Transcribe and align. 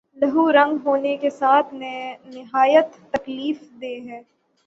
لہو 0.17 0.51
رنگ 0.51 0.77
ہونے 0.85 1.15
کے 1.17 1.29
ساتھ 1.31 1.73
نہایت 1.73 2.87
تکلیف 3.11 3.61
دہ 3.81 3.93
ہے 4.07 4.21